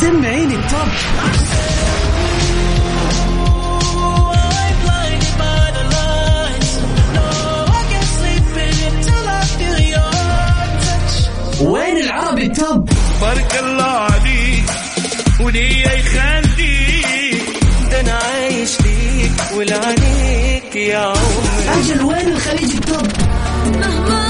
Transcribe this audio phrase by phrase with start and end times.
[0.00, 0.88] سمعيني ال top
[11.60, 12.90] وين العربي ال top؟
[13.20, 14.64] بارك الله عليك
[15.40, 17.42] ولي يخليك.
[17.90, 21.80] ده أنا عايش ليك ولعنيك يا عمري.
[21.80, 23.06] أجل وين الخليجي ال top؟
[23.66, 24.29] مهما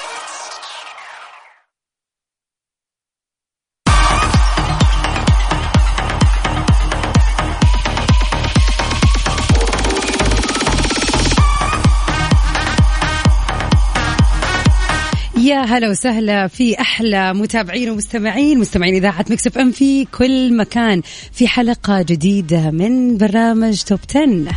[15.61, 21.01] يا هلا وسهلا في أحلى متابعين ومستمعين مستمعين إذاعة Mix FM في كل مكان.
[21.31, 24.47] في حلقة جديدة من برنامج Top 10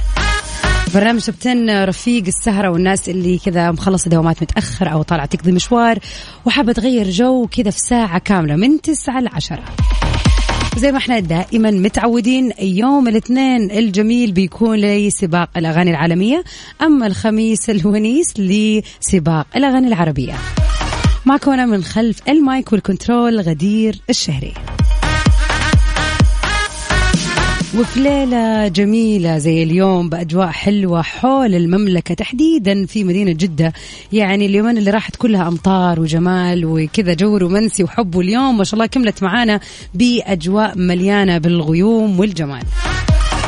[0.95, 5.99] برنامج Top 10 رفيق السهرة والناس اللي كذا مخلصه دوامات متأخر أو طالعه تقضي مشوار
[6.45, 9.65] وحابه تغير جو كذا في ساعة كاملة من 9 ل 10
[10.77, 16.45] زي ما إحنا دائما متعودين يوم الاثنين الجميل بيكون لسباق الأغاني العالمية
[16.83, 20.35] أما الخميس الونيس لسباق الأغاني العربية.
[21.27, 24.55] معكم أنا من خلف ال mic وال control غدير الشهري.
[27.79, 33.73] وفي ليلة جميلة زي اليوم بأجواء حلوة حول المملكة تحديدا في مدينة جدة.
[34.13, 38.15] يعني اليومين اللي راحت كلها أمطار وجمال وكذا جو رومانسي وحب.
[38.15, 39.61] واليوم ما شاء الله كملت معانا
[39.95, 42.63] بأجواء مليانة بالغيوم والجمال.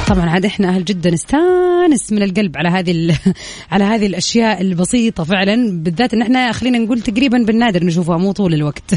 [0.07, 3.19] طبعا عاد إحنا أهل جده نستانس من القلب على هذه
[3.73, 8.55] على هذه الأشياء البسيطة فعلا بالذات إن إحنا خلينا نقول تقريبا بالنادر نشوفها مو طول
[8.55, 8.95] الوقت.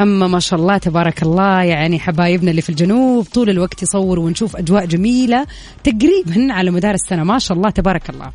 [0.00, 4.56] أما ما شاء الله تبارك الله يعني حبايبنا اللي في الجنوب طول الوقت يصوروا ونشوف
[4.56, 5.46] أجواء جميلة
[5.84, 7.24] تقريبا على مدار السنة.
[7.24, 8.32] ما شاء الله تبارك الله.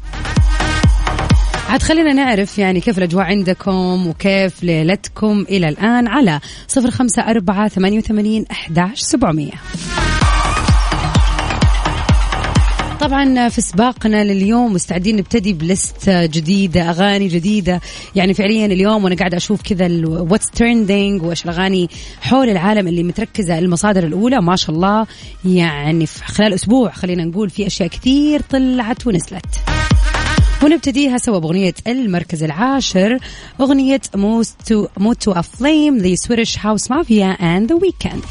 [1.69, 7.67] عاد خلينا نعرف يعني كيف الأجواء عندكم وكيف ليلتكم إلى الآن على صفر خمسة أربعة
[7.67, 9.53] ثمانية وثمانين أحداش سبعمية.
[13.02, 17.81] طبعا في سباقنا لليوم مستعدين نبتدي ب list جديدة أغاني جديدة.
[18.16, 21.90] يعني فعليا اليوم وأنا قاعدة أشوف كذا what's trending وإيش الأغاني
[22.22, 24.41] حول العالم اللي متركزة المصادر الأولى.
[24.41, 25.08] ما شاء الله
[25.46, 29.46] يعني في خلال أسبوع خلينا نقول في أشياء كثير طلعت ونزلت.
[30.64, 33.19] ونبتديها سوا بأغنية المركز العاشر
[33.62, 38.23] أغنية Moth To Moth To a Flame the Swedish House Mafia and The Weeknd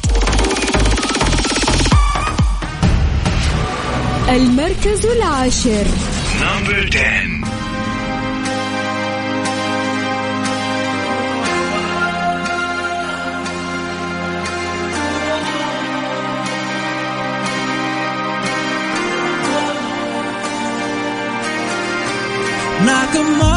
[4.28, 5.87] المركز العاشر.
[6.42, 7.26] number 10
[22.86, 23.55] Knock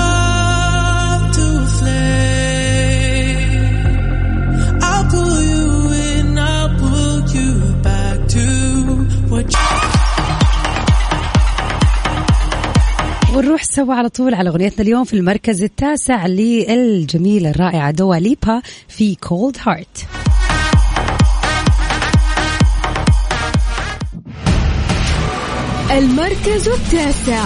[13.39, 19.15] ونروح سوا على طول على أغنيتنا اليوم في المركز التاسع للجميلة الرائعة Dua Lipa في
[19.15, 20.07] Cold Heart
[25.91, 27.43] المركز التاسع.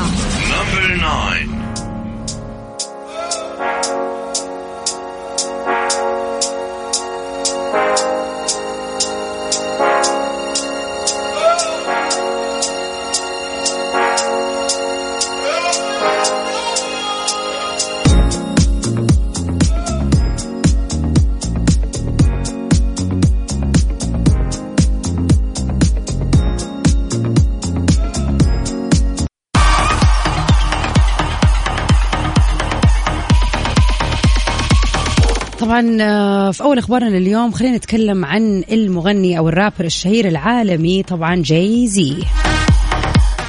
[35.73, 41.35] طبعا آه، في أول أخبارنا لليوم خلينا نتكلم عن المغني أو الرابر الشهير العالمي طبعا
[41.35, 42.15] Jay-Z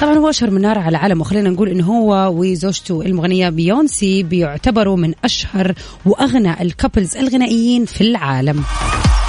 [0.01, 4.97] طبعا هو أشهر من نار على علم وخلينا نقول إنه هو وزوجته المغنية بيونسي بيعتبروا
[4.97, 5.73] من أشهر
[6.05, 8.63] وأغنى ال couples الغنائيين في العالم.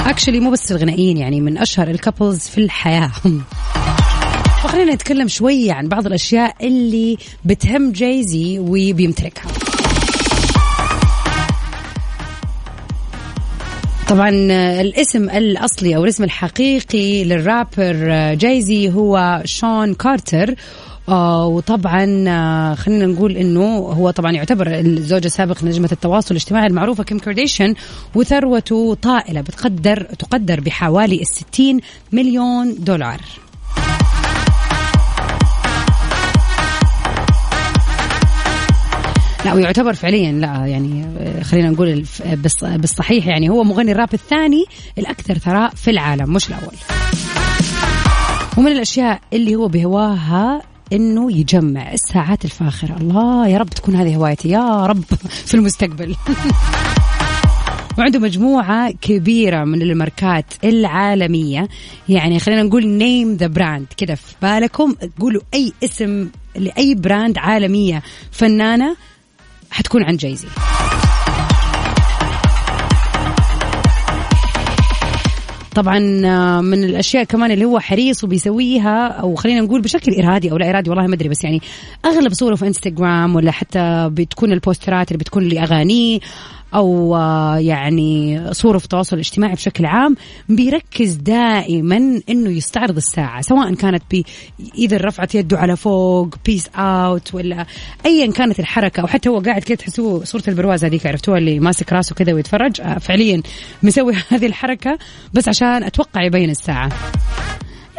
[0.07, 3.11] actually مو بس الغنائيين يعني من أشهر ال couples في الحياة.
[4.63, 9.76] فخلينا نتكلم شوية عن بعض الأشياء اللي بتهم Jay-Z وبيمتلكها.
[14.09, 20.55] طبعا آه، الاسم الأصلي أو الاسم الحقيقي للرابر آه، جايزي هو شون كارتر.
[21.09, 22.05] آه وطبعا
[22.75, 27.75] خلينا نقول إنه هو طبعا يعتبر الزوج السابق نجمة التواصل الاجتماعي المعروفة كيم كارديشن
[28.15, 31.81] وثروته طائلة بتقدر تقدر بحوالي 60
[32.13, 33.21] مليون دولار.
[39.47, 44.15] لا ويعتبر فعليا لا يعني آه، خلينا نقول الف- بالص- بالصحيح يعني هو مغني الراب
[44.15, 44.65] الثاني
[44.99, 46.75] الأكثر ثراء في العالم مش الأول.
[48.57, 50.63] ومن الأشياء اللي هو بهواها
[50.93, 52.97] إنه يجمع الساعات الفاخرة.
[53.01, 55.05] الله يا رب تكون هذه هوايتي يا رب
[55.49, 56.17] في المستقبل.
[57.99, 61.69] وعنده مجموعة كبيرة من الماركات العالمية.
[62.09, 64.95] يعني خلينا نقول name the brand كده في بالكم.
[65.21, 68.03] قولوا أي اسم لأي brand عالمية.
[68.31, 68.97] فأنا
[69.71, 70.49] حتكلم عن جايزي
[75.77, 80.57] طبعا آه، من الأشياء كمان اللي هو حريص وبيسويها أو خلينا نقول بشكل ارادي أو
[80.57, 81.61] لا ارادي والله ما أدري بس يعني
[82.05, 86.21] أغلب صوره في انستغرام ولا حتى بتكون البوسترات اللي بتكون لأغانيه
[86.77, 90.17] أو آه، يعني صورة في التواصل الاجتماعي بشكل عام
[90.49, 94.23] بيركز دائما إنه يستعرض الساعة سواء كانت ب
[94.79, 97.67] إذا رفعت يده على فوق peace out ولا
[98.07, 101.93] ايا كانت الحركة أو حتى هو قاعد كده تحسوه صورة البرواز هذيك عرفتوها اللي ماسك
[101.93, 103.43] راسه كذا ويتفرج آه، فعليا
[103.83, 104.99] مسوي هذه الحركة
[105.35, 106.89] بس عشان أتوقع يبين الساعة.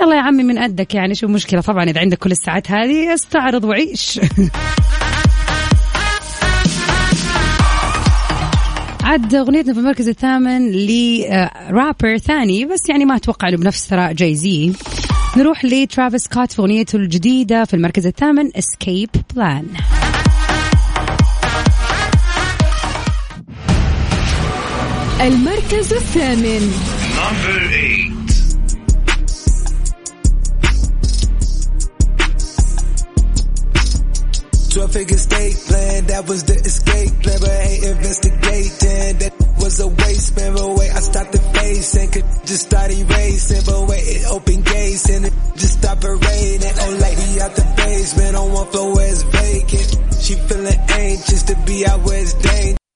[0.02, 3.64] يلا يا عمي من قدك يعني شو المشكلة؟ طبعا إذا عندك كل الساعات هذه استعرض
[3.64, 4.20] وعيش.
[9.08, 14.74] عد أغنيتنا في المركز الثامن لرابر ثاني بس يعني ما أتوقع إنه بنفس ثراء جايزي
[15.38, 19.66] نروح لترافيس سكوت في أغنيته الجديدة في المركز الثامن Escape Plan
[25.22, 26.72] المركز الثامن.
[34.78, 34.94] Number 8.
[34.94, 39.18] Twelve figure state plan, that was the escape plan, but ain't investigating.
[39.18, 42.92] That was a waste, man, but wait, I stopped the face and could just start
[42.92, 46.76] erasing, but wait, it opened gates and it just stopped raining.
[46.78, 49.98] Oh, lady out the basement on one floor where it's vacant.
[50.22, 52.87] She feeling anxious to be out where it's dangerous.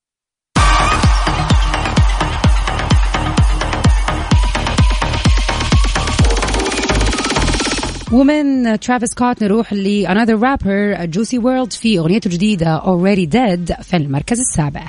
[8.11, 13.97] ومن ترافيس سكوت نروح ل another rapper جوس وورلد في أغنيته الجديدة already dead في
[13.97, 14.83] المركز السابع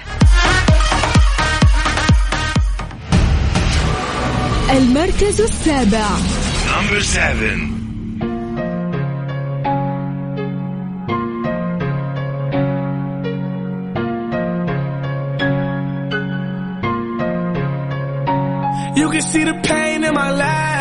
[4.71, 6.07] المركز السابع
[6.73, 7.83] Number 7.
[18.97, 20.72] You can see the pain in my laugh.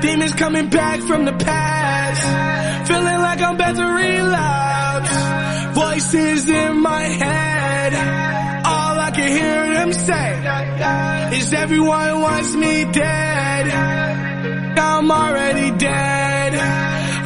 [0.00, 2.88] Demons coming back from the past.
[2.88, 5.16] Feeling like I'm about to relapse.
[5.74, 7.94] Voices in my head.
[8.64, 13.70] All I can hear them say is everyone wants me dead.
[14.78, 16.54] I'm already dead.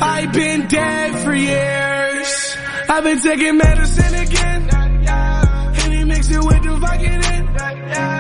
[0.01, 2.57] I've been dead for years.
[2.89, 4.69] I've been taking medicine again.
[4.73, 8.16] And he mix it with the Vicodin.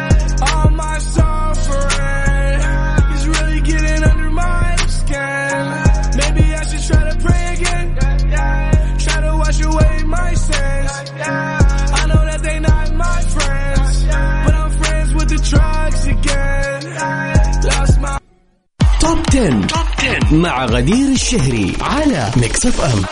[19.36, 19.66] 10.
[19.66, 23.02] Top 10 مع غدير الشهري على Mix FM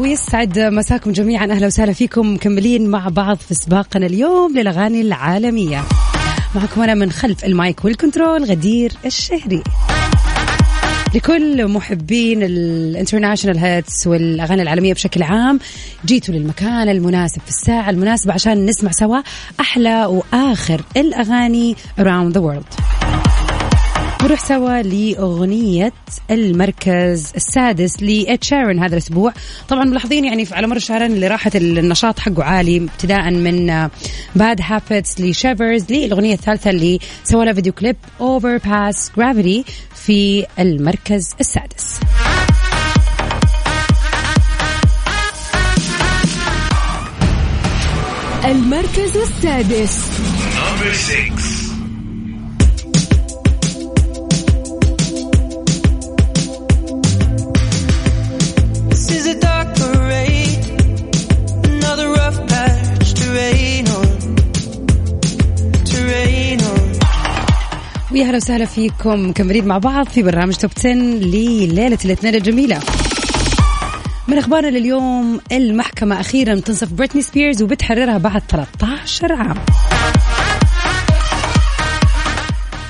[0.00, 1.44] ويسعد مساكم جميعا.
[1.44, 2.34] أهلا وسهلا فيكم.
[2.34, 5.82] مكملين مع بعض في سباقنا اليوم للأغاني العالمية.
[6.54, 9.62] معكم أنا من خلف ال mic وال control غدير الشهري.
[11.14, 15.58] لكل محبين ال international hits والأغاني العالمية بشكل عام
[16.04, 19.20] جيتوا للمكان المناسب في الساعة المناسبة عشان نسمع سوا
[19.60, 23.03] أحلى وآخر الأغاني around the world.
[24.22, 25.92] نروح سوا لأغنية
[26.30, 29.32] المركز السادس لإد شيرن هذا الأسبوع.
[29.68, 33.88] طبعا ملاحظين يعني على مر الشهرين اللي راحت النشاط حقه عالي ابتداء من
[34.36, 41.34] Bad Habits ل Shivers للأغنية الثالثة اللي سوى لها فيديو كليب Overpass Graffiti في المركز
[41.40, 42.00] السادس.
[48.44, 49.98] المركز السادس.
[68.12, 72.80] ويا هلا وسهلا فيكم مكملين مع بعض في برنامج توب 10 لليلة الاثنين الجميلة.
[74.28, 79.56] من أخبارنا لليوم المحكمة أخيرا تنصف بريتني سبيرز وبتحررها بعد 13 عام.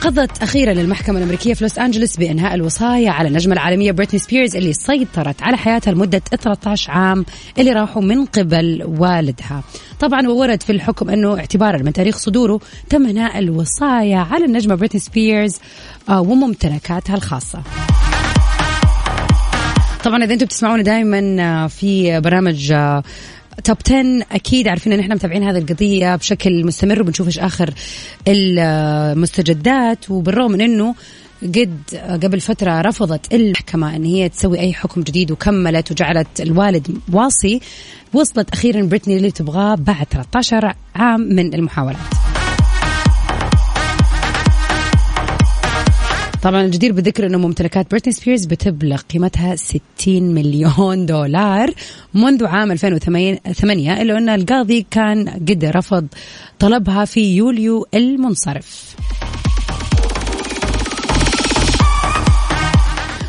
[0.04, 4.73] قضت أخيرا المحكمة الأمريكية في لوس أنجلوس بإنهاء الوصاية على النجمة العالمية بريتني سبيرز اللي
[4.73, 7.25] سيطرت على حياتها لمدة 13 عام
[7.58, 9.62] اللي راحوا من قبل والدها.
[10.00, 15.00] طبعا وورد في الحكم أنه اعتبارا من تاريخ صدوره تم إنهاء الوصاية على النجمة بريتني
[15.00, 15.56] سبيرز
[16.08, 17.62] آه، وممتلكاتها الخاصة.
[20.04, 23.02] طبعا إذا أنتم بتسمعونا دائما آه، في برامج آه،
[23.64, 27.75] توب 10 أكيد عارفين إن إحنا متابعين هذه القضية بشكل مستمر وبنشوف إيش آخر
[28.28, 30.11] المستجدات.
[30.11, 30.94] وبالرغم من إنه
[31.42, 31.78] قد
[32.23, 37.61] قبل فترة رفضت المحكمة أن هي تسوي أي حكم جديد وكملت وجعلت الوالد واصي
[38.12, 42.24] وصلت أخيرا بريتني اللي تبغاه بعد 13 عام من المحاولات.
[46.45, 49.87] طبعا الجدير بالذكر إنه ممتلكات بريتني سبيرز بتبلغ قيمتها 60
[50.23, 51.71] مليون دولار
[52.15, 56.07] منذ عام 2008 إلا إن القاضي كان قد رفض
[56.59, 58.97] طلبها في يوليو المنصرم.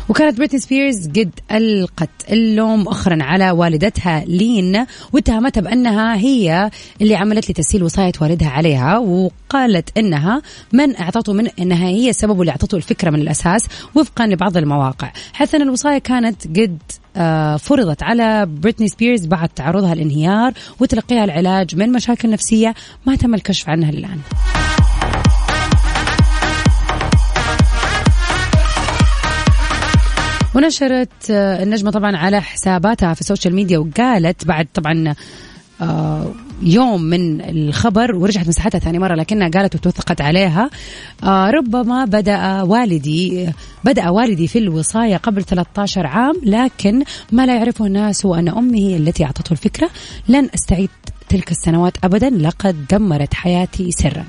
[0.08, 6.70] وكانت بريتني سبيرز قد ألقت اللوم مؤخرا على والدتها لين واتهمتها بأنها هي
[7.00, 12.50] اللي عملت لتسهيل وصاية والدها عليها وقالت أنها من أعطته من أنها هي السبب اللي
[12.50, 15.12] أعطته الفكرة من الأساس وفقا لبعض المواقع.
[15.32, 16.78] حيث أن الوصاية كانت قد
[17.16, 22.74] آه، فرضت على بريتني سبيرز بعد تعرضها الانهيار وتلقيها العلاج من مشاكل نفسية
[23.06, 24.18] ما تم الكشف عنها الآن
[30.56, 35.14] ونشرت آه، النجمة طبعا على حساباتها في ال social media وقالت بعد طبعا
[35.80, 36.32] آه،
[36.62, 40.70] يوم من الخبر ورجعت مسحتها ثاني مرة لكنها قالت وتوثقت عليها
[41.22, 43.48] آه، ربما بدأ والدي
[43.84, 48.78] بدأ والدي في الوصاية قبل 13 عام لكن ما لا يعرفه الناس هو أن أمي
[48.78, 49.90] هي التي أعطته الفكرة.
[50.28, 50.90] لن أستعيد
[51.28, 54.24] تلك السنوات أبدا لقد دمرت حياتي سرا.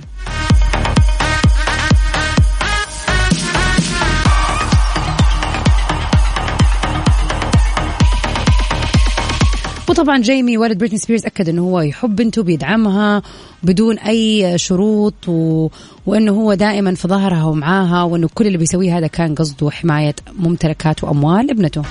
[9.89, 13.21] وطبعا جيمي ولد بريتني سبيرز أكد إنه هو يحب بنته بيدعمها
[13.63, 15.69] بدون أي شروط و...
[16.05, 21.03] وإنه هو دائما في ظهرها ومعاها وإنه كل اللي بيسويه هذا كان قصده حمايه ممتلكات
[21.03, 21.81] وأموال ابنته.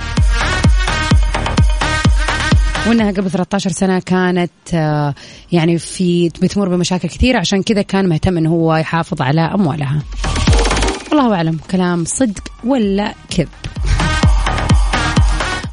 [2.87, 5.13] وإنها قبل 13 سنة كانت آه،
[5.51, 10.01] يعني في بتمر بمشاكل كثيرة عشان كذا كان مهتم إنه هو يحافظ على أموالها.
[11.11, 13.47] والله أعلم كلام صدق ولا كذب.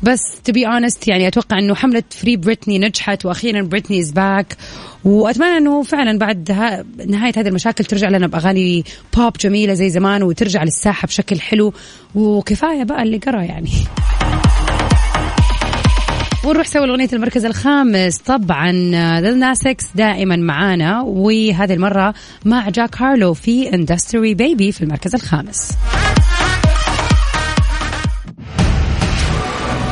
[0.04, 4.56] بس to be honest يعني أتوقع إنه حملة free Britney نجحت وأخيرا Britney is back
[5.04, 8.84] وأتمنى إنه فعلا بعد ها نهاية هذه المشاكل ترجع لنا بأغاني
[9.16, 11.72] بوب جميلة زي زمان وترجع للساحة بشكل حلو.
[12.14, 13.70] وكفاية بقى اللي جرى يعني.
[16.44, 18.18] ونروح سوا الأغنية المركز الخامس.
[18.18, 18.72] طبعا
[19.20, 21.00] ليل ناس اكس دائما معانا.
[21.00, 25.70] وهذه المرة مع جاك هارلو في Industry Baby في المركز الخامس.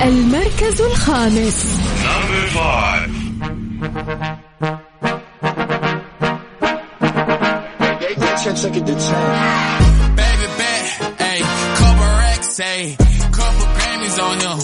[0.03, 1.67] المركز الخامس.
[10.19, 10.87] Baby bet,
[11.27, 11.41] ayy,
[11.79, 12.97] couple racks, ayy,
[13.37, 14.59] couple Grammys on him,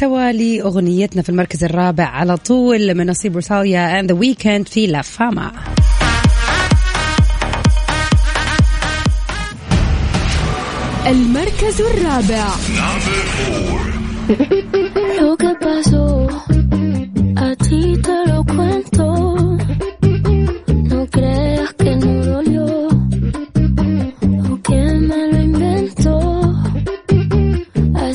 [0.00, 5.02] سوا لأغنيتنا في المركز الرابع على طول من نصيب روساليا and the weekend في لا
[5.02, 5.52] فاما
[11.06, 12.48] المركز الرابع.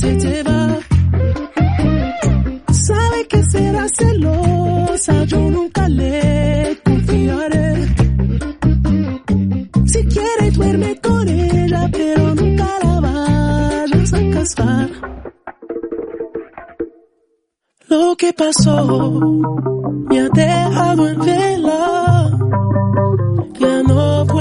[0.00, 0.78] se lleva.
[2.88, 7.68] Sabe que será celosa, yo nunca le confiaré.
[9.92, 14.88] Si quiere duerme con ella, pero nunca la vayas a casar.
[17.88, 19.20] Lo que pasó
[20.08, 21.78] me ha dejado en vela.
[23.60, 24.32] يا توب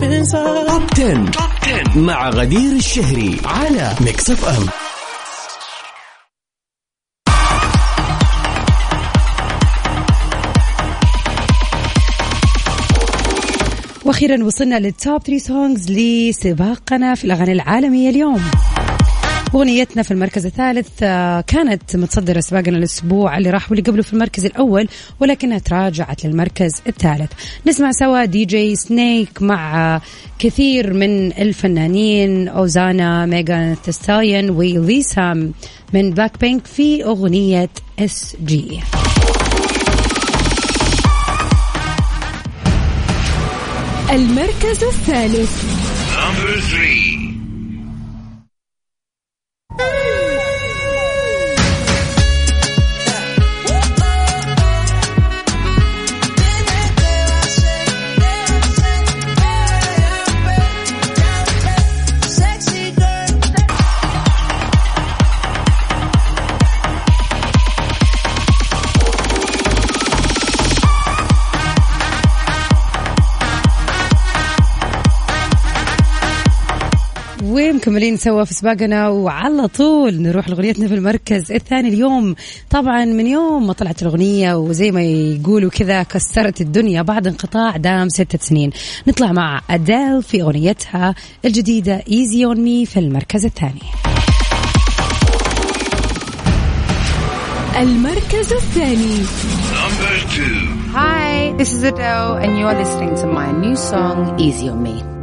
[0.00, 4.83] 10 توب 10 مع غدير الشهري على ميكس اف ام
[14.04, 18.40] وأخيرا وصلنا لل top 3 songs لسباقنا في الأغاني العالمية اليوم.
[19.54, 24.44] أغنيتنا في المركز الثالث آه، كانت متصدرة سباقنا الأسبوع اللي راح واللي قبله في المركز
[24.44, 24.88] الأول
[25.20, 27.32] ولكنها تراجعت للمركز الثالث.
[27.66, 30.00] نسمع سوا دي جي سنيك مع آه،
[30.38, 35.52] كثير من الفنانين أوزونا ميغان ذي ستاليون وليسا
[35.92, 38.80] من بلاك بينك في أغنية SG
[44.14, 45.64] المركز الثالث.
[77.86, 82.34] ومكملين سوا في سباقنا وعلى طول نروح لأغنيتنا في المركز الثاني اليوم
[82.70, 88.08] طبعا من يوم ما طلعت الأغنية وزي ما يقولوا كذا كسرت الدنيا بعد انقطاع دام
[88.08, 88.70] ستة سنين
[89.08, 91.14] نطلع مع أديل في أغنيتها
[91.44, 93.82] الجديدة Easy on Me في المركز الثاني
[97.76, 99.16] المركز الثاني
[99.74, 100.56] Number two.
[100.92, 105.13] Hi, this is Adele, and you are listening to my new song, Easy on Me.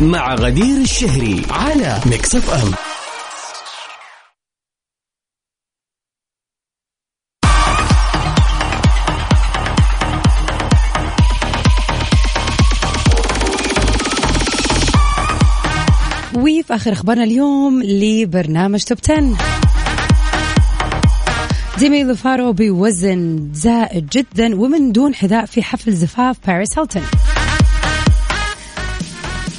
[0.00, 2.72] مع غدير الشهري على Mix FM
[16.34, 19.36] وفي آخر أخبارنا اليوم لبرنامج Top 10
[21.78, 27.02] ديمي لوفاتو بوزن زائد جدا ومن دون حذاء في حفل زفاف باريس هيلتون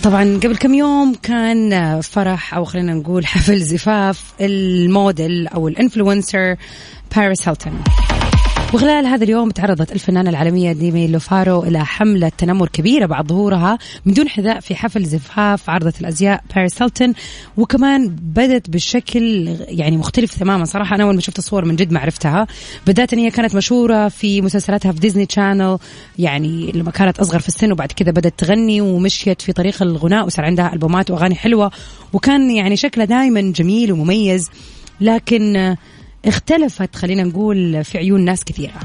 [0.03, 6.55] طبعا قبل كم يوم كان فرح أو خلينا نقول حفل زفاف الموديل أو ال influencer
[7.15, 7.83] باريس هيلتون.
[8.73, 14.13] وخلال هذا اليوم تعرضت الفنانة العالمية ديمي لوفاتو إلى حملة تنمر كبيرة بعد ظهورها من
[14.13, 17.13] دون حذاء في حفل زفاف عارضة الأزياء باريس هيلتون
[17.57, 20.95] وكمان بدت بشكل يعني مختلف تماما صراحة.
[20.95, 22.47] أنا أول ما شفت الصور من جد ما عرفتها.
[22.87, 25.77] بدأت أن هي كانت مشهورة في مسلسلاتها في Disney Channel
[26.19, 30.45] يعني لما كانت أصغر في السن وبعد كذا بدأت تغني ومشيت في طريق الغناء وصار
[30.45, 31.71] عندها ألبومات وأغاني حلوة.
[32.13, 34.49] وكان يعني شكلها دائما جميل ومميز.
[35.01, 35.75] لكن
[36.25, 38.79] اختلفت خلينا نقول في عيون ناس كثيرة.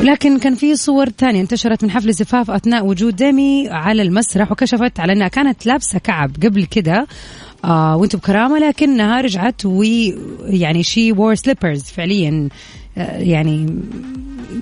[0.00, 5.00] ولكن كان في صور ثانية انتشرت من حفل زفاف أثناء وجود ديمي على المسرح وكشفت
[5.00, 7.06] على أنها كانت لابسة كعب قبل كده
[7.64, 12.48] آه وأنتم بكرامة لكنها رجعت ويعني she wore slippers فعليا.
[12.96, 13.78] يعني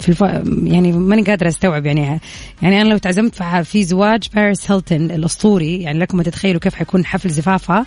[0.00, 0.20] في الف...
[0.64, 2.20] يعني ماني قادرة أستوعب يعني
[2.62, 7.30] يعني أنا لو تعزمت في- زواج باريس هيلتون الأسطوري يعني لكم تتخيلوا كيف حيكون حفل
[7.30, 7.86] زفافها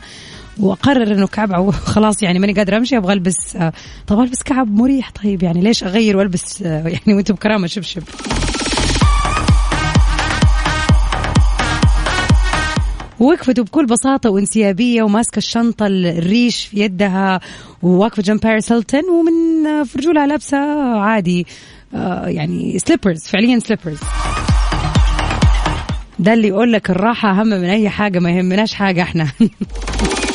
[0.60, 3.74] وأقرر إنه كعب خلاص يعني ماني قادرة أمشي أبغى ألبس آه،
[4.08, 8.04] طب ألبس كعب مريح طيب يعني ليش أغير وألبس آه، يعني وأنتم بكرامة شبشب
[13.20, 17.40] وقفت بكل بساطة وانسيابية وماسكة الشنطة الريش في يدها
[17.84, 20.58] وواقفة جنب باريس هيلتون ومن آه، في رجولها لابسة
[21.00, 21.48] عادي
[21.94, 24.00] آه، يعني slippers فعليا slippers
[26.20, 29.28] ده اللي يقول لك الراحة أهم من أي حاجة ما يهمناش حاجة إحنا.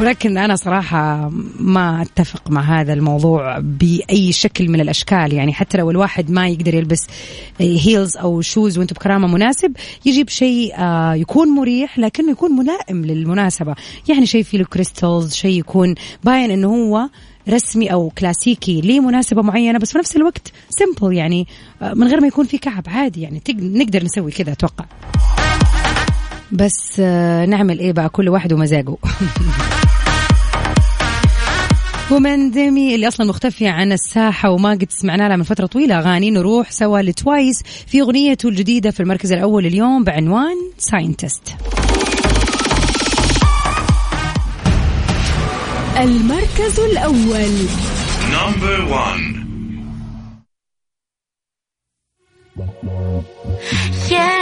[0.00, 1.30] ولكن أنا صراحة
[1.60, 5.32] ما أتفق مع هذا الموضوع بأي شكل من الأشكال.
[5.32, 7.06] يعني حتى لو الواحد ما يقدر يلبس
[7.60, 9.72] heels أو shoes وأنتم بكرامة مناسب
[10.06, 13.74] يجيب شيء آه، يكون مريح لكنه يكون ملائم للمناسبة.
[14.08, 17.08] يعني شيء فيه crystals شيء يكون باين أنه هو
[17.48, 21.46] رسمي أو كلاسيكي لمناسبة معينة بس في نفس الوقت simple يعني
[21.82, 23.22] آه، من غير ما يكون في كعب عادي.
[23.22, 24.84] يعني نقدر نسوي كذا أتوقع.
[26.52, 28.96] بس آه، نعمل إيه بقى؟ كل واحد ومزاجه.
[32.10, 35.98] ومن ديمي اللي أصلا مختفيه عن الساحة وما قد سمعنا لها من فترة طويلة.
[35.98, 41.56] أغاني نروح سوا ل Twice في أغنيته الجديدة في المركز الأول اليوم بعنوان Scientist
[45.98, 47.66] المركز الأول.
[48.32, 49.36] نمبر 1
[54.10, 54.36] Yeah.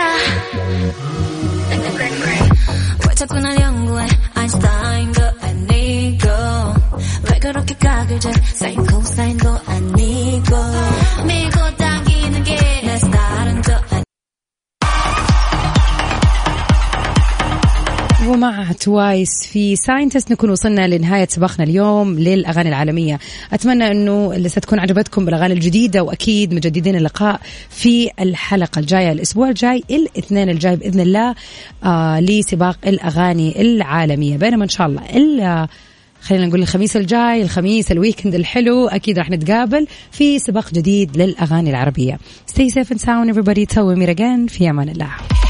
[8.13, 10.55] 그렇게 각을 재 사인 코사인도 아니고
[11.25, 12.55] 밀고 당기는 게
[12.85, 14.03] 내 스타일은 또 아니고
[18.29, 23.19] ومع توايس في ساينتست نكون وصلنا لنهاية سباقنا اليوم للأغاني العالمية
[23.53, 29.83] أتمنى أنه اللي ستكون عجبتكم بالأغاني الجديدة وأكيد مجددين اللقاء في الحلقة الجاية الأسبوع الجاي
[29.91, 31.35] الاثنين الجاي بإذن الله
[31.83, 35.67] آه لسباق الأغاني العالمية بينما إن شاء الله إلا
[36.24, 41.70] خلينا نقول الخميس الجاي الخميس ال weekend الحلو أكيد راح نتقابل في سباق جديد للأغاني
[41.70, 42.18] العربية.
[42.50, 43.66] Stay safe and sound everybody.
[43.76, 44.48] meet again.
[44.48, 45.43] في أمان الله.